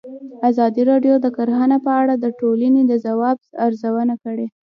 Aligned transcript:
ازادي 0.49 0.83
راډیو 0.91 1.15
د 1.21 1.27
کرهنه 1.37 1.77
په 1.85 1.91
اړه 2.01 2.13
د 2.17 2.25
ټولنې 2.39 2.81
د 2.85 2.93
ځواب 3.05 3.37
ارزونه 3.65 4.15
کړې. 4.23 4.47